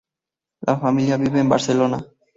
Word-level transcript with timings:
La 0.61 0.77
familia 0.79 1.15
vive 1.17 1.41
en 1.41 1.49
Barcelona. 1.49 1.99